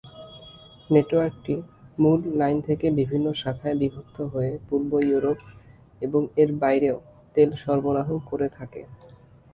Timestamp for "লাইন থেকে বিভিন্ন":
2.39-3.27